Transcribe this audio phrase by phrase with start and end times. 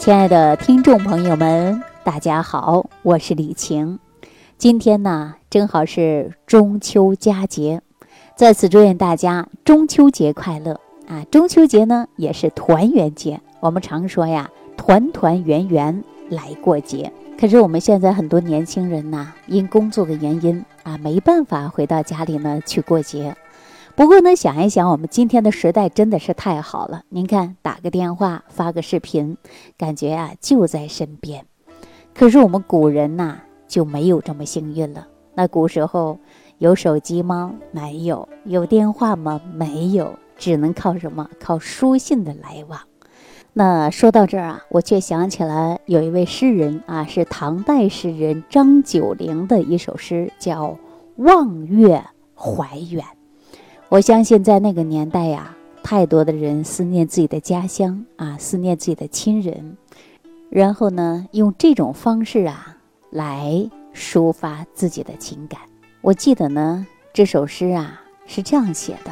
[0.00, 3.98] 亲爱的听众朋友们，大家好，我是李晴。
[4.56, 7.82] 今天呢，正好是中秋佳节，
[8.34, 11.22] 在此祝愿大家中秋节快乐啊！
[11.30, 13.42] 中秋节呢，也是团圆节。
[13.60, 17.12] 我们常说呀，团团圆圆来过节。
[17.38, 23.36] 可是我们现在很多年轻人呐，因工作的原因啊，没办法回到家里呢去过节。
[24.00, 27.02] 不过呢，想一想，我们今天的时代真的是太好了。
[27.10, 29.36] 您看，打个电话，发个视频，
[29.76, 31.44] 感觉啊就在身边。
[32.14, 35.06] 可是我们古人呐就没有这么幸运了。
[35.34, 36.18] 那古时候
[36.56, 37.52] 有手机吗？
[37.72, 38.26] 没有。
[38.44, 39.38] 有电话吗？
[39.52, 40.14] 没有。
[40.38, 41.28] 只能靠什么？
[41.38, 42.80] 靠书信的来往。
[43.52, 50.68] 那说到这儿啊，我却想起了有一位诗人啊，是唐代诗人张九龄的一首诗，叫
[51.16, 52.02] 《望月
[52.34, 53.04] 怀远》。
[53.90, 59.76] 我相信在那个年代呀，太多的人思念自己的家乡啊，思念自己的亲人，
[60.48, 62.76] 然后呢，用这种方式啊
[63.10, 65.62] 来抒发自己的情感。
[66.02, 69.10] 我记得呢，这首诗啊是这样写的：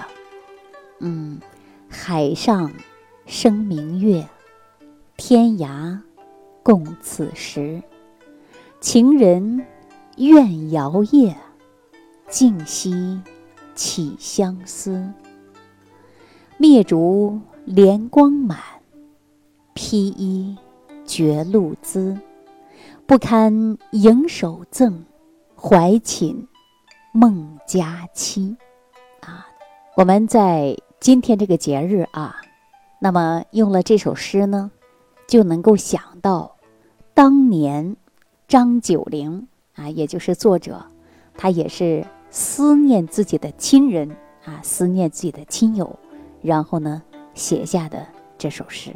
[1.01, 1.41] 嗯，
[1.89, 2.71] 海上
[3.27, 4.25] 生明月，
[5.17, 5.99] 天涯
[6.63, 7.83] 共此时。
[8.81, 9.67] 情人
[10.19, 11.37] 怨遥夜，
[12.29, 13.21] 竟夕。
[13.79, 15.09] 起相思，
[16.57, 18.59] 灭烛怜光满，
[19.73, 20.57] 披衣
[21.07, 22.19] 觉露滋。
[23.07, 25.05] 不堪盈手赠，
[25.55, 26.49] 怀寝
[27.13, 28.57] 梦佳期。
[29.21, 29.47] 啊，
[29.95, 32.35] 我们在今天这个节日啊，
[32.99, 34.73] 那么用了这首诗呢，
[35.29, 36.57] 就能够想到
[37.15, 37.97] 当年
[38.49, 40.85] 张九龄啊，也就是作者，
[41.37, 42.05] 他也是。
[42.31, 44.11] 思念自己的亲人
[44.45, 45.99] 啊，思念自己的亲友，
[46.43, 47.03] 然后呢，
[47.35, 48.95] 写下的这首诗。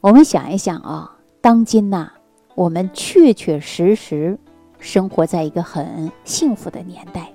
[0.00, 2.12] 我们想一想啊，当今呐，
[2.54, 4.38] 我们确确实实
[4.78, 7.32] 生活在一个很幸福的年代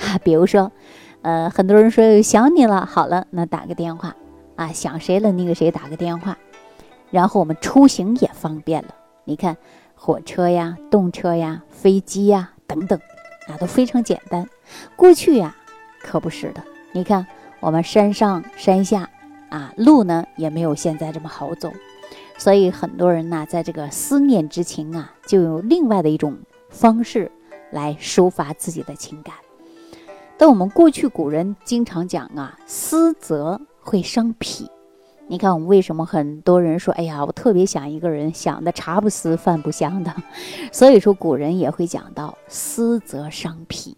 [0.00, 0.18] 啊。
[0.18, 0.70] 比如说，
[1.22, 4.16] 呃，很多人说想你了，好了，那打个电话
[4.56, 6.38] 啊，想谁了，那个谁打个电话，
[7.10, 8.94] 然后我们出行也方便了。
[9.24, 9.56] 你看，
[9.94, 12.98] 火车呀、动车呀、飞机呀等等。
[13.48, 14.48] 啊，都非常简单。
[14.94, 15.56] 过去呀，
[16.00, 16.62] 可不是的。
[16.92, 17.26] 你看，
[17.60, 19.08] 我们山上山下
[19.48, 21.72] 啊，路呢也没有现在这么好走，
[22.36, 26.38] 所以很多人呢，在这个思念之情啊，就用另外的一种
[26.68, 27.30] 方式
[27.70, 29.34] 来抒发自己的情感。
[30.36, 34.70] 但我们过去古人经常讲啊，思则会伤脾。
[35.30, 40.10] 你看，我们为什么很多人说，哎呀，我特别想一个人，想的茶不思饭不香的。
[40.72, 43.94] 所以说，古人也会讲到思则伤脾。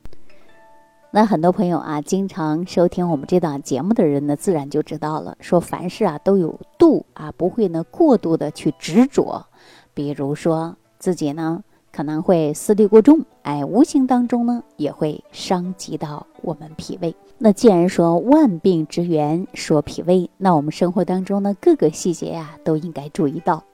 [1.13, 9.47] 那很多朋友啊，经常收听我们这档节目的人呢，自然就知道了，说凡事啊都有度啊，不会呢过度的去执着。
[9.95, 11.63] 比如说自己呢。
[11.93, 17.15] 可能会思虑过重，哎，无形当中呢也会伤及到我们脾胃。
[17.39, 23.65] 那既然说万病之源说脾胃，那我们生活当中呢各个细节呀都应该注意到。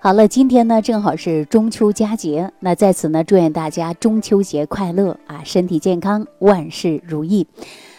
[0.00, 7.46] 好了，今天呢正好是中秋佳节，那在此呢祝愿大家中秋节快乐啊，身体健康，万事如意。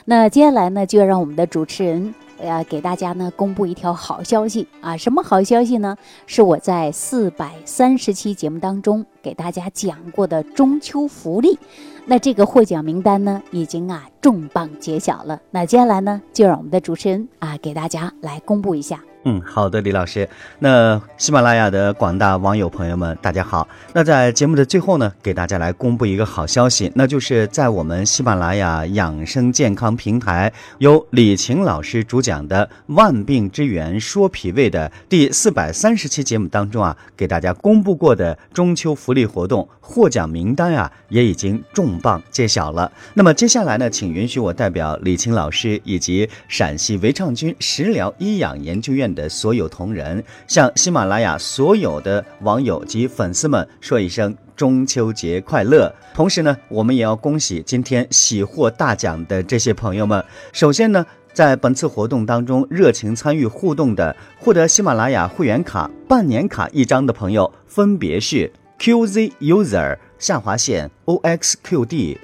[0.06, 2.14] 那接下来呢就要让我们的主持人。
[2.44, 4.98] 呃，给大家呢公布一条好消息啊！
[4.98, 5.98] 什么好消息呢？
[6.28, 11.58] 是我在四百三十期节目当中给大家讲过的中秋福利。
[12.06, 15.40] 那这个获奖名单呢，已经啊重磅揭晓了。
[15.52, 19.00] 那接下来呢，就让我们的主持人啊给大家来公布一下。
[19.26, 20.28] 嗯，好的，李老师。
[20.60, 23.66] 那喜马拉雅的广大网友朋友们，大家好。
[23.94, 42.92] 那在节目的最后呢，给大家来公布一个好消息，那就是在我们喜马拉雅养生健康平台，由李晴老师主讲的《万病之源说脾胃》的第四百三十期节目当中啊，给大家公布过的中秋福利活动获奖名单啊，也已经重磅揭晓了。
[43.14, 49.04] 那么接下来呢，请允许我代表李青老师以及陕西维畅君食疗医养研究院。
[49.14, 55.94] 的所有同仁，向喜马拉雅所有的网友及粉丝们说一声中秋节快乐。
[56.16, 60.24] 同时呢，我们也要恭喜今天喜获大奖的这些朋友们。
[60.52, 72.18] 首先呢，在本次活动当中热情参与互动的，获得喜马拉雅会员卡半年卡一张的朋友，分别是 QZ User 下划线 OXQD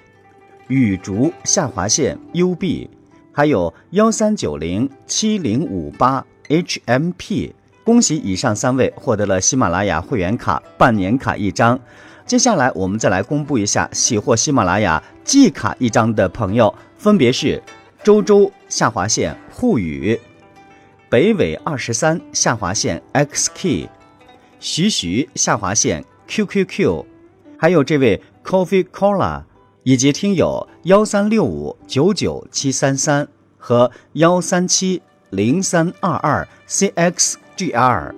[0.69, 2.87] 雨竹下划线 UB，
[3.33, 6.25] 还有幺三九零七零五八。
[6.47, 7.53] H M P，
[7.83, 11.77] 恭喜以上三位获得了喜马拉雅会员卡半年卡一张。
[12.25, 17.61] 接下来我们再来公布一下喜获喜马拉雅季卡一张的朋友，分别是
[18.01, 20.17] 周周下划线沪语、
[21.09, 23.89] 北纬二十三下划线 X K、
[24.61, 27.03] 徐徐下划线 QQQ，
[27.61, 29.43] 还有这位 Coffee Cola，
[29.83, 33.27] 以及听友幺三六五九九七三三
[33.57, 38.13] 和幺三七零三二二 CXGR。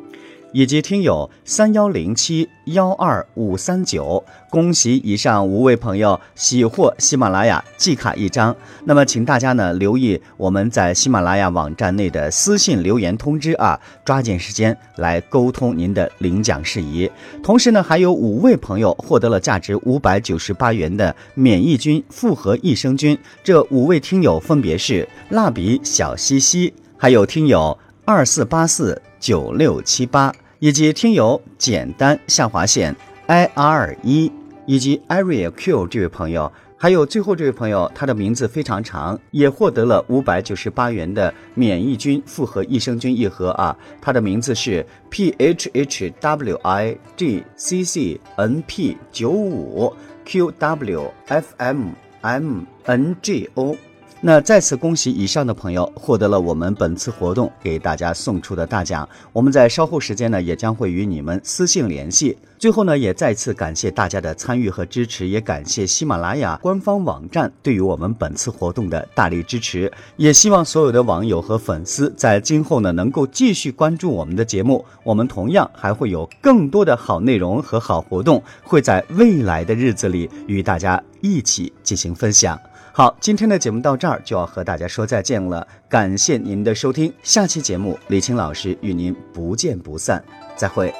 [0.53, 8.55] 以及听友三幺零七幺二五三九，恭喜以上五位朋友喜获喜马拉雅季卡一张。
[8.85, 17.09] 那么，请大家呢留意我们在喜马拉雅网站内的私信留言通知啊，抓紧时间来沟通您的领奖事宜。
[17.41, 23.17] 同时呢，还有五位朋友获得了价值五百九十八元的免疫菌复合益生菌。
[23.43, 30.33] 这五位听友分别是蜡笔小西西，还有听友二四八四九六七八。
[30.59, 32.95] 以及听友简单下划线
[33.25, 34.31] i r 一
[34.67, 49.91] 以及 area q 这位朋友，还有最后这位朋友，他的名字非常长，也获得了五百九十八元的免疫菌复合益生菌一盒啊，他的名字是 p h h w i g c c n p 九五
[50.23, 51.87] q w f m
[52.21, 53.75] m n g o。
[54.23, 59.07] 那再次恭喜以上的朋友获得了我们本次活动给大家送出的大奖。
[59.33, 62.37] 我们在稍后时间呢，也将会与你们私信联系。
[62.59, 69.91] 最后呢，也再次感谢大家的参与和支持，也感谢喜马拉雅官方网站对于我们本次活动的大力支持。
[70.17, 74.85] 也希望所有的网友和粉丝在今后呢，能够继续关注我们的节目。
[75.03, 82.59] 我们同样还会有更多的好内容和好活动，会在未来的日子里与大家一起进行分享。
[82.93, 90.21] 好，今天的节目到这儿就要和大家说再见了，感谢您的收听，下期节目李青老师与您不见不散，
[90.57, 90.93] 再会。